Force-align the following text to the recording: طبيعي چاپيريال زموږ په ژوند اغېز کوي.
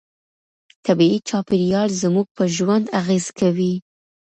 طبيعي 0.87 1.19
چاپيريال 1.29 1.89
زموږ 2.03 2.27
په 2.37 2.43
ژوند 2.55 2.85
اغېز 3.01 3.25
کوي. 3.39 3.73